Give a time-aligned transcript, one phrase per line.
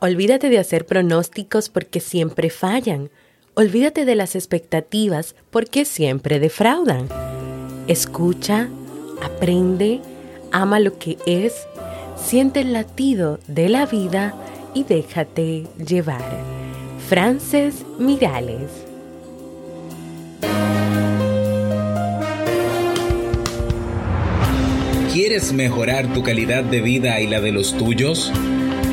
[0.00, 3.10] Olvídate de hacer pronósticos porque siempre fallan.
[3.54, 7.08] Olvídate de las expectativas porque siempre defraudan.
[7.86, 8.68] Escucha,
[9.22, 10.00] aprende,
[10.50, 11.66] ama lo que es,
[12.16, 14.34] siente el latido de la vida
[14.74, 16.24] y déjate llevar.
[17.08, 18.70] Frances Mirales.
[25.12, 28.32] ¿Quieres mejorar tu calidad de vida y la de los tuyos?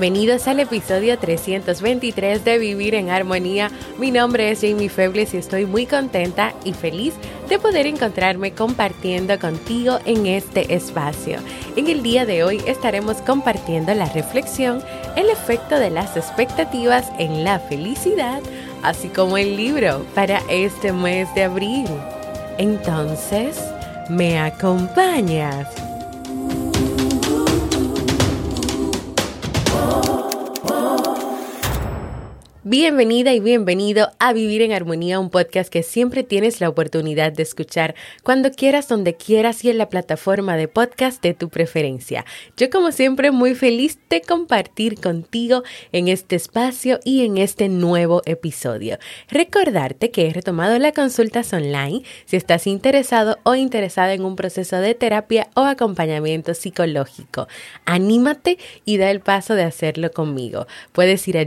[0.00, 3.70] bienvenidos al episodio 323 de Vivir en Armonía.
[3.98, 7.12] Mi nombre es Jamie Febles y estoy muy contenta y feliz
[7.50, 11.40] de poder encontrarme compartiendo contigo en este espacio.
[11.76, 14.82] En el día de hoy estaremos compartiendo la reflexión,
[15.16, 18.40] el efecto de las expectativas en la felicidad,
[18.82, 21.88] así como el libro para este mes de abril.
[22.56, 23.62] Entonces,
[24.08, 25.89] ¿me acompañas?
[32.70, 37.42] Bienvenida y bienvenido a Vivir en Armonía, un podcast que siempre tienes la oportunidad de
[37.42, 42.24] escuchar cuando quieras, donde quieras y en la plataforma de podcast de tu preferencia.
[42.56, 48.22] Yo como siempre muy feliz de compartir contigo en este espacio y en este nuevo
[48.24, 48.98] episodio.
[49.28, 54.76] Recordarte que he retomado las consultas online si estás interesado o interesada en un proceso
[54.76, 57.48] de terapia o acompañamiento psicológico.
[57.84, 60.68] Anímate y da el paso de hacerlo conmigo.
[60.92, 61.44] Puedes ir a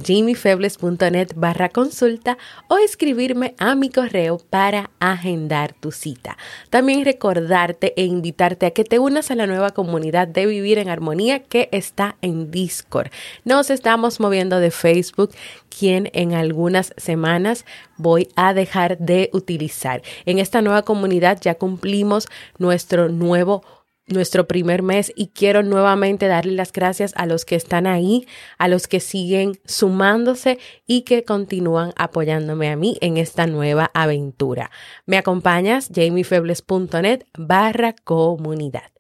[1.36, 2.38] barra consulta
[2.68, 6.38] o escribirme a mi correo para agendar tu cita.
[6.70, 10.90] También recordarte e invitarte a que te unas a la nueva comunidad de Vivir en
[10.90, 13.12] Armonía que está en Discord.
[13.46, 15.32] Nos estamos moviendo de Facebook,
[15.70, 17.66] quien en algunas semanas
[17.98, 20.02] voy a dejar de utilizar.
[20.26, 23.64] En esta nueva comunidad ya cumplimos nuestro nuevo
[24.08, 28.28] nuestro primer mes y quiero nuevamente darle las gracias a los que están ahí,
[28.58, 34.72] a los que siguen sumándose y que continúan apoyándome a mí en esta nueva aventura.
[35.06, 38.92] Me acompañas jamiefebles.net barra comunidad.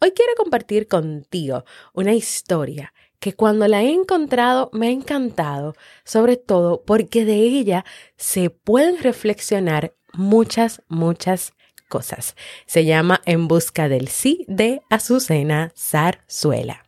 [0.00, 5.74] Hoy quiero compartir contigo una historia que cuando la he encontrado me ha encantado,
[6.04, 7.84] sobre todo porque de ella
[8.16, 11.52] se pueden reflexionar muchas, muchas
[11.88, 12.36] cosas.
[12.66, 16.87] Se llama En busca del sí de Azucena Zarzuela.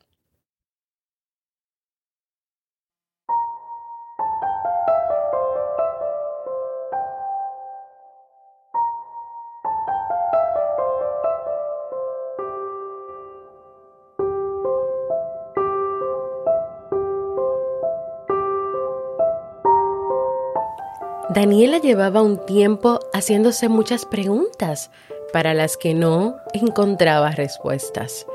[21.33, 24.91] Daniela llevaba un tiempo haciéndose muchas preguntas
[25.33, 28.27] para las que no encontraba respuestas.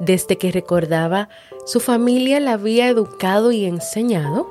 [0.00, 1.28] Desde que recordaba,
[1.66, 4.48] su familia la había educado y enseñado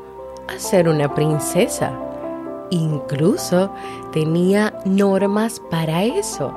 [0.47, 1.91] a ser una princesa.
[2.69, 3.69] Incluso
[4.13, 6.53] tenía normas para eso.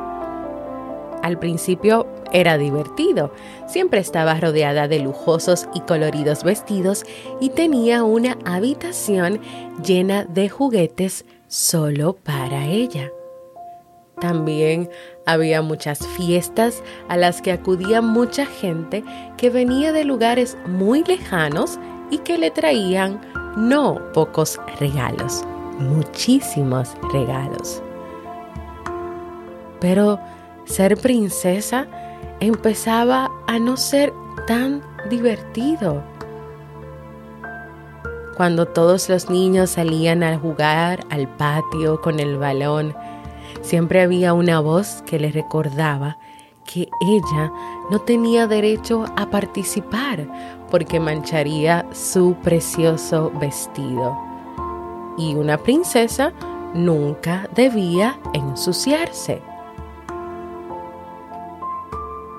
[1.24, 3.32] Al principio era divertido.
[3.66, 7.04] Siempre estaba rodeada de lujosos y coloridos vestidos
[7.40, 9.40] y tenía una habitación
[9.84, 13.10] llena de juguetes solo para ella.
[14.20, 14.90] También
[15.26, 19.04] había muchas fiestas a las que acudía mucha gente
[19.36, 21.78] que venía de lugares muy lejanos
[22.10, 23.20] y que le traían
[23.56, 25.44] no pocos regalos,
[25.78, 27.82] muchísimos regalos.
[29.80, 30.18] Pero
[30.64, 31.86] ser princesa
[32.40, 34.12] empezaba a no ser
[34.46, 36.02] tan divertido.
[38.36, 42.94] Cuando todos los niños salían a jugar al patio con el balón,
[43.62, 46.18] Siempre había una voz que le recordaba
[46.64, 47.52] que ella
[47.90, 50.28] no tenía derecho a participar
[50.70, 54.16] porque mancharía su precioso vestido.
[55.16, 56.32] Y una princesa
[56.74, 59.42] nunca debía ensuciarse.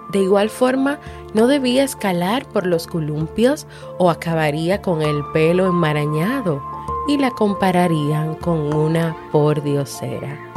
[0.10, 1.00] De igual forma,
[1.34, 3.68] no debía escalar por los columpios
[3.98, 6.64] o acabaría con el pelo enmarañado
[7.08, 10.50] y la compararían con una pordiosera.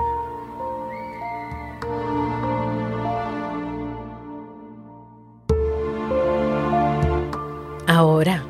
[7.87, 8.43] Ahora,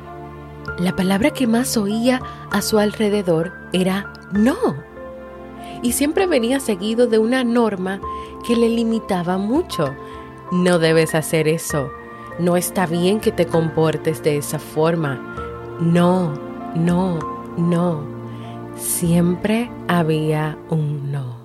[0.79, 4.55] la palabra que más oía a su alrededor era no.
[5.81, 7.99] Y siempre venía seguido de una norma
[8.47, 9.93] que le limitaba mucho.
[10.51, 11.91] No debes hacer eso.
[12.39, 15.77] No está bien que te comportes de esa forma.
[15.79, 16.33] No,
[16.75, 17.19] no,
[17.57, 18.03] no.
[18.75, 21.43] Siempre había un no.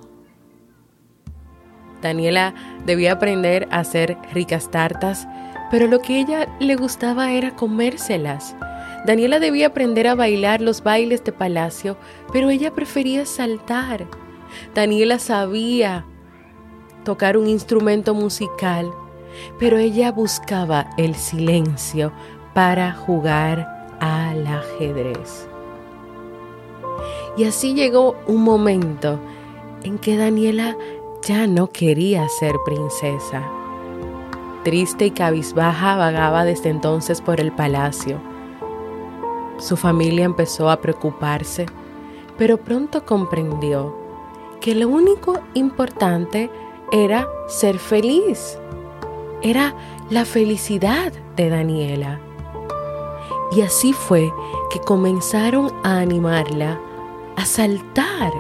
[2.01, 2.55] Daniela
[2.87, 5.27] debía aprender a hacer ricas tartas
[5.71, 8.57] pero lo que ella le gustaba era comérselas.
[9.07, 11.97] Daniela debía aprender a bailar los bailes de palacio,
[12.33, 14.07] pero ella prefería saltar.
[14.75, 16.05] Daniela sabía
[17.05, 18.93] tocar un instrumento musical,
[19.59, 22.13] pero ella buscaba el silencio
[22.55, 25.49] para jugar al ajedrez.
[27.37, 29.21] Y así llegó un momento
[29.83, 30.77] en que Daniela
[31.23, 33.49] ya no quería ser princesa.
[34.65, 38.21] Triste y cabizbaja vagaba desde entonces por el palacio.
[39.59, 41.67] Su familia empezó a preocuparse,
[42.37, 43.97] pero pronto comprendió
[44.61, 46.51] que lo único importante
[46.93, 48.59] era ser feliz.
[49.43, 49.75] Era
[50.11, 52.21] la felicidad de Daniela.
[53.53, 54.33] Y así fue
[54.71, 56.81] que comenzaron a animarla
[57.39, 58.33] a saltar,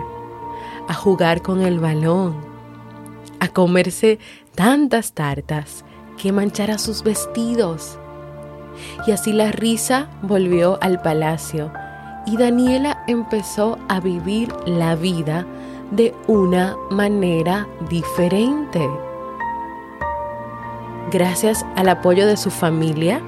[0.88, 2.34] a jugar con el balón,
[3.38, 4.18] a comerse
[4.56, 5.84] tantas tartas
[6.20, 7.96] que manchara sus vestidos.
[9.06, 11.70] Y así la risa volvió al palacio
[12.26, 15.46] y Daniela empezó a vivir la vida
[15.90, 18.86] de una manera diferente.
[21.10, 23.22] Gracias al apoyo de su familia,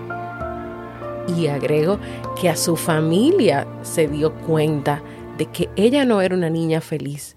[1.36, 1.98] y agrego
[2.40, 5.02] que a su familia se dio cuenta
[5.38, 7.36] de que ella no era una niña feliz.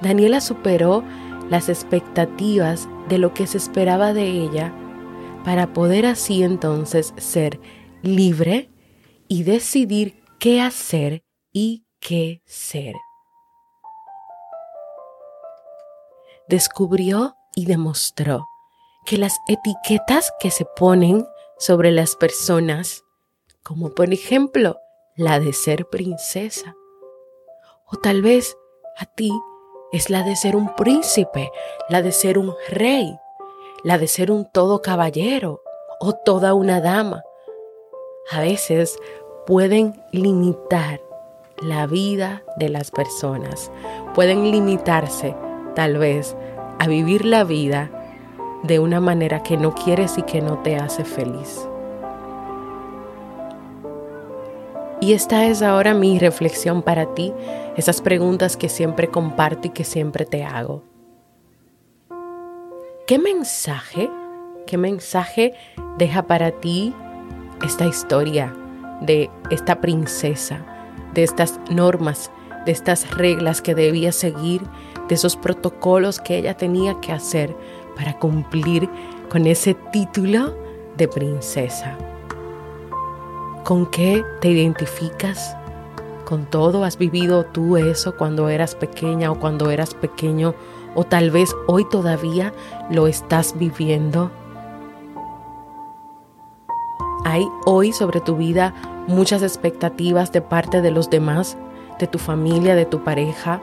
[0.00, 1.04] Daniela superó
[1.50, 4.72] las expectativas de lo que se esperaba de ella
[5.44, 7.60] para poder así entonces ser
[8.02, 8.70] libre
[9.28, 12.94] y decidir qué hacer y qué ser.
[16.52, 18.46] Descubrió y demostró
[19.06, 21.26] que las etiquetas que se ponen
[21.58, 23.04] sobre las personas,
[23.62, 24.76] como por ejemplo
[25.16, 26.76] la de ser princesa,
[27.90, 28.54] o tal vez
[28.98, 29.32] a ti
[29.92, 31.50] es la de ser un príncipe,
[31.88, 33.16] la de ser un rey,
[33.82, 35.62] la de ser un todo caballero
[36.00, 37.22] o toda una dama.
[38.30, 38.98] A veces
[39.46, 41.00] pueden limitar
[41.62, 43.72] la vida de las personas,
[44.14, 45.34] pueden limitarse
[45.74, 46.36] tal vez
[46.78, 47.90] a vivir la vida
[48.62, 51.68] de una manera que no quieres y que no te hace feliz.
[55.00, 57.32] Y esta es ahora mi reflexión para ti,
[57.76, 60.84] esas preguntas que siempre comparto y que siempre te hago.
[63.08, 64.08] ¿Qué mensaje,
[64.64, 65.54] qué mensaje
[65.98, 66.94] deja para ti
[67.64, 68.54] esta historia
[69.00, 70.64] de esta princesa,
[71.14, 72.30] de estas normas,
[72.64, 74.62] de estas reglas que debía seguir,
[75.12, 77.54] de esos protocolos que ella tenía que hacer
[77.94, 78.88] para cumplir
[79.28, 80.56] con ese título
[80.96, 81.98] de princesa?
[83.62, 85.54] ¿Con qué te identificas?
[86.24, 90.54] ¿Con todo has vivido tú eso cuando eras pequeña o cuando eras pequeño?
[90.94, 92.54] ¿O tal vez hoy todavía
[92.90, 94.30] lo estás viviendo?
[97.26, 98.72] Hay hoy sobre tu vida
[99.08, 101.58] muchas expectativas de parte de los demás,
[102.00, 103.60] de tu familia, de tu pareja,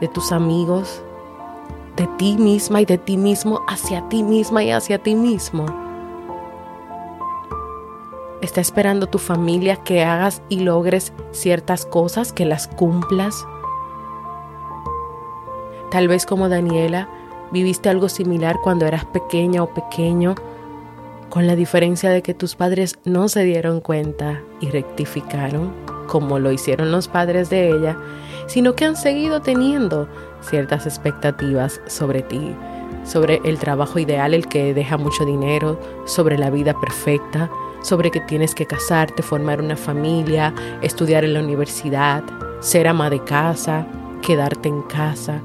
[0.00, 1.02] de tus amigos,
[1.96, 5.66] de ti misma y de ti mismo hacia ti misma y hacia ti mismo.
[8.40, 13.46] Está esperando tu familia que hagas y logres ciertas cosas, que las cumplas.
[15.90, 17.08] Tal vez como Daniela,
[17.52, 20.34] viviste algo similar cuando eras pequeña o pequeño,
[21.30, 25.72] con la diferencia de que tus padres no se dieron cuenta y rectificaron,
[26.06, 27.96] como lo hicieron los padres de ella,
[28.46, 30.08] sino que han seguido teniendo
[30.40, 32.54] ciertas expectativas sobre ti,
[33.04, 37.50] sobre el trabajo ideal, el que deja mucho dinero, sobre la vida perfecta,
[37.82, 42.22] sobre que tienes que casarte, formar una familia, estudiar en la universidad,
[42.60, 43.86] ser ama de casa,
[44.22, 45.40] quedarte en casa.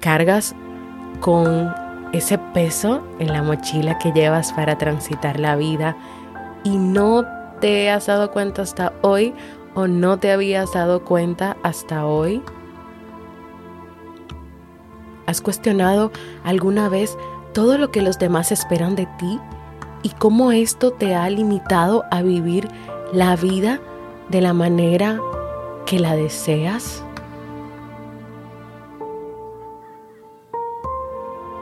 [0.00, 0.54] Cargas
[1.20, 1.72] con
[2.12, 5.96] ese peso en la mochila que llevas para transitar la vida
[6.64, 7.24] y no
[7.60, 9.34] te has dado cuenta hasta hoy
[9.74, 12.42] o no te habías dado cuenta hasta hoy?
[15.26, 16.10] ¿Has cuestionado
[16.42, 17.16] alguna vez
[17.52, 19.38] todo lo que los demás esperan de ti
[20.02, 22.68] y cómo esto te ha limitado a vivir
[23.12, 23.80] la vida
[24.28, 25.20] de la manera
[25.86, 27.04] que la deseas?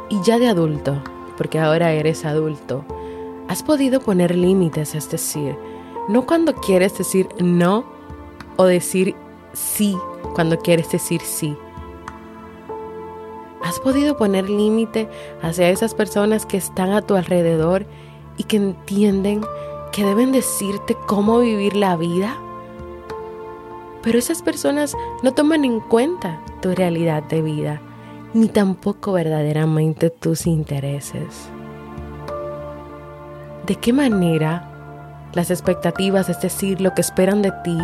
[0.09, 1.03] Y ya de adulto,
[1.37, 2.85] porque ahora eres adulto,
[3.49, 5.59] has podido poner límites, es decir,
[6.09, 7.85] no cuando quieres decir no
[8.57, 9.15] o decir
[9.53, 9.97] sí
[10.35, 11.57] cuando quieres decir sí.
[13.63, 15.09] ¿Has podido poner límite
[15.43, 17.87] hacia esas personas que están a tu alrededor
[18.37, 19.43] y que entienden
[19.93, 22.37] que deben decirte cómo vivir la vida?
[24.03, 27.83] Pero esas personas no toman en cuenta tu realidad de vida
[28.35, 31.51] ni tampoco verdaderamente tus intereses.
[33.67, 34.68] ¿De qué manera
[35.33, 37.79] las expectativas, es decir, lo que esperan de ti,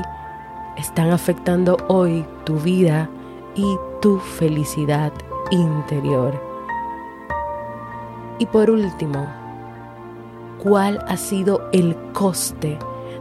[0.77, 3.09] están afectando hoy tu vida
[3.55, 5.13] y tu felicidad
[5.51, 6.41] interior?
[8.39, 9.27] Y por último,
[10.63, 12.79] ¿cuál ha sido el coste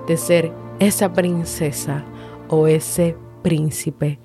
[0.08, 2.04] de ser esa princesa
[2.50, 4.20] o ese príncipe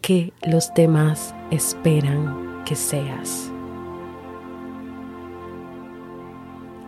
[0.00, 3.50] que los demás esperan que seas.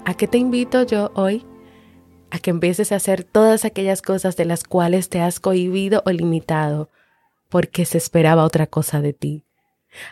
[0.05, 1.45] ¿A qué te invito yo hoy?
[2.37, 6.11] A que empieces a hacer todas aquellas cosas de las cuales te has cohibido o
[6.11, 6.91] limitado
[7.49, 9.45] porque se esperaba otra cosa de ti.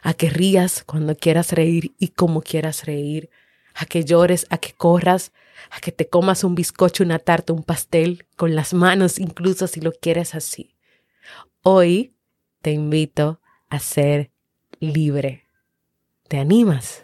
[0.02, 3.28] A que rías cuando quieras reír y como quieras reír.
[3.74, 5.32] A que llores, a que corras,
[5.70, 9.82] a que te comas un bizcocho, una tarta, un pastel, con las manos incluso si
[9.82, 10.74] lo quieres así.
[11.62, 12.14] Hoy
[12.62, 14.30] te invito a ser
[14.80, 15.44] libre.
[16.26, 17.03] ¿Te animas?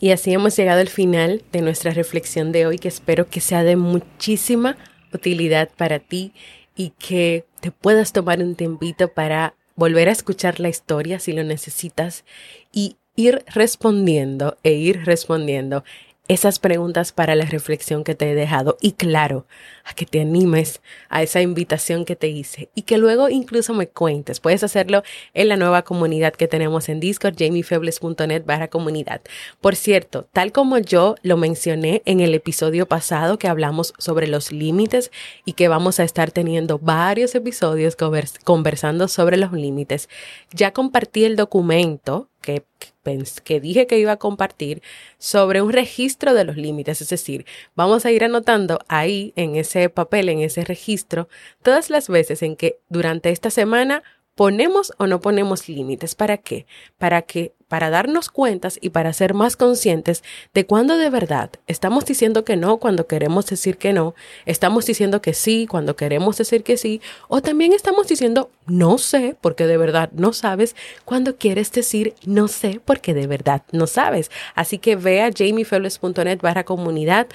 [0.00, 3.62] Y así hemos llegado al final de nuestra reflexión de hoy, que espero que sea
[3.62, 4.78] de muchísima
[5.12, 6.32] utilidad para ti
[6.74, 11.44] y que te puedas tomar un tiempito para volver a escuchar la historia si lo
[11.44, 12.24] necesitas
[12.72, 15.84] y ir respondiendo e ir respondiendo
[16.30, 19.46] esas preguntas para la reflexión que te he dejado y claro,
[19.82, 23.88] a que te animes a esa invitación que te hice y que luego incluso me
[23.88, 24.38] cuentes.
[24.38, 25.02] Puedes hacerlo
[25.34, 29.22] en la nueva comunidad que tenemos en Discord, jamiefebles.net barra comunidad.
[29.60, 34.52] Por cierto, tal como yo lo mencioné en el episodio pasado que hablamos sobre los
[34.52, 35.10] límites
[35.44, 37.96] y que vamos a estar teniendo varios episodios
[38.44, 40.08] conversando sobre los límites,
[40.52, 42.62] ya compartí el documento que,
[43.44, 44.82] que dije que iba a compartir
[45.18, 47.00] sobre un registro de los límites.
[47.00, 51.28] Es decir, vamos a ir anotando ahí en ese papel, en ese registro,
[51.62, 54.02] todas las veces en que durante esta semana
[54.40, 56.14] ¿Ponemos o no ponemos límites?
[56.14, 56.64] ¿Para qué?
[56.96, 62.06] Para que para darnos cuentas y para ser más conscientes de cuándo de verdad estamos
[62.06, 64.14] diciendo que no cuando queremos decir que no,
[64.46, 69.36] estamos diciendo que sí cuando queremos decir que sí, o también estamos diciendo no sé
[69.40, 74.30] porque de verdad no sabes cuando quieres decir no sé porque de verdad no sabes.
[74.54, 77.28] Así que ve a jamiefebles.net barra comunidad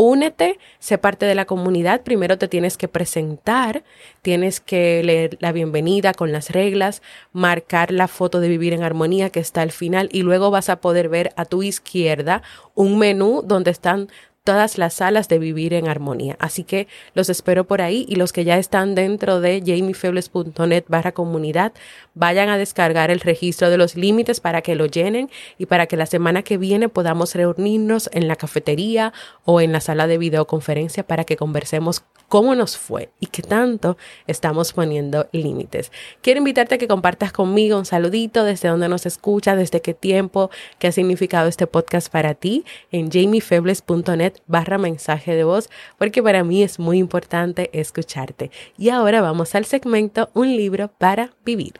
[0.00, 2.02] únete, sé parte de la comunidad.
[2.02, 3.84] Primero te tienes que presentar,
[4.22, 7.02] tienes que leer la bienvenida con las reglas,
[7.32, 10.80] marcar la foto de vivir en armonía que está al final y luego vas a
[10.80, 12.42] poder ver a tu izquierda
[12.74, 14.08] un menú donde están
[14.50, 16.34] todas las salas de vivir en armonía.
[16.40, 21.12] Así que los espero por ahí y los que ya están dentro de jamiefebles.net barra
[21.12, 21.72] comunidad,
[22.14, 25.96] vayan a descargar el registro de los límites para que lo llenen y para que
[25.96, 29.12] la semana que viene podamos reunirnos en la cafetería
[29.44, 33.96] o en la sala de videoconferencia para que conversemos cómo nos fue y qué tanto
[34.26, 35.92] estamos poniendo límites.
[36.22, 40.50] Quiero invitarte a que compartas conmigo un saludito desde donde nos escucha, desde qué tiempo,
[40.80, 46.44] qué ha significado este podcast para ti en jamiefebles.net barra mensaje de voz porque para
[46.44, 48.50] mí es muy importante escucharte.
[48.78, 51.74] Y ahora vamos al segmento Un libro para vivir.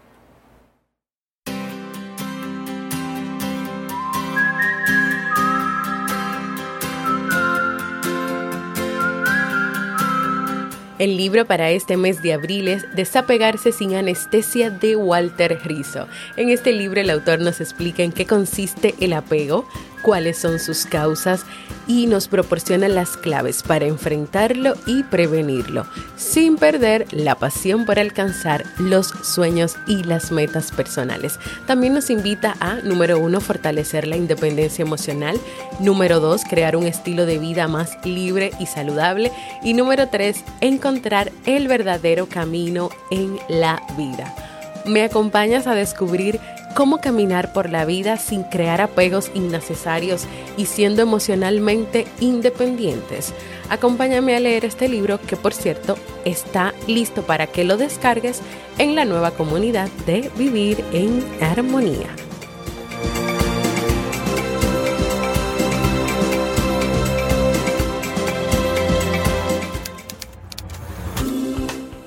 [11.00, 16.06] El libro para este mes de abril es Desapegarse sin anestesia de Walter Rizzo.
[16.36, 19.66] En este libro el autor nos explica en qué consiste el apego,
[20.02, 21.44] cuáles son sus causas
[21.86, 28.64] y nos proporciona las claves para enfrentarlo y prevenirlo, sin perder la pasión por alcanzar
[28.78, 31.38] los sueños y las metas personales.
[31.66, 35.40] También nos invita a, número uno, fortalecer la independencia emocional,
[35.80, 41.32] número dos, crear un estilo de vida más libre y saludable y número tres, encontrar
[41.46, 44.49] el verdadero camino en la vida.
[44.86, 46.40] ¿Me acompañas a descubrir
[46.74, 53.34] cómo caminar por la vida sin crear apegos innecesarios y siendo emocionalmente independientes.
[53.68, 58.40] Acompáñame a leer este libro que por cierto está listo para que lo descargues
[58.78, 62.08] en la nueva comunidad de Vivir en Armonía.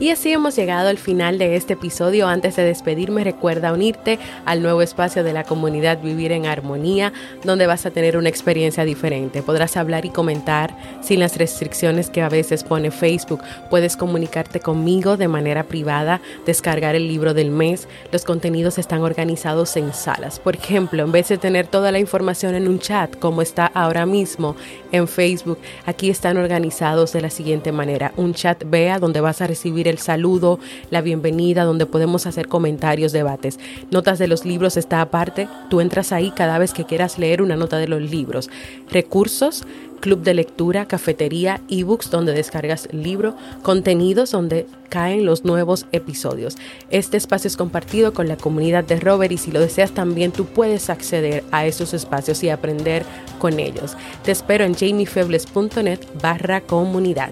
[0.03, 2.27] Y así hemos llegado al final de este episodio.
[2.27, 7.13] Antes de despedirme, recuerda unirte al nuevo espacio de la comunidad Vivir en Armonía,
[7.45, 9.41] donde vas a tener una experiencia diferente.
[9.41, 13.41] Podrás hablar y comentar sin las restricciones que a veces pone Facebook.
[13.69, 17.87] Puedes comunicarte conmigo de manera privada, descargar el libro del mes.
[18.11, 20.37] Los contenidos están organizados en salas.
[20.37, 24.05] Por ejemplo, en vez de tener toda la información en un chat, como está ahora
[24.05, 24.57] mismo
[24.91, 28.11] en Facebook, aquí están organizados de la siguiente manera.
[28.17, 30.59] Un chat vea donde vas a recibir el saludo,
[30.89, 33.59] la bienvenida, donde podemos hacer comentarios, debates.
[33.91, 35.47] Notas de los libros está aparte.
[35.69, 38.49] Tú entras ahí cada vez que quieras leer una nota de los libros.
[38.91, 39.63] Recursos,
[40.03, 46.57] club de lectura, cafetería, ebooks donde descargas el libro, contenidos donde caen los nuevos episodios.
[46.89, 50.45] Este espacio es compartido con la comunidad de Robert y si lo deseas también tú
[50.45, 53.05] puedes acceder a esos espacios y aprender
[53.39, 53.95] con ellos.
[54.23, 57.31] Te espero en jamiefebles.net barra comunidad.